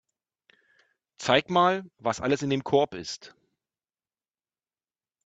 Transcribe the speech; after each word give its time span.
Zeig 1.19 1.51
mal, 1.51 1.83
was 1.99 2.21
alles 2.21 2.41
in 2.41 2.49
dem 2.49 2.63
Korb 2.63 2.95
ist. 2.95 3.35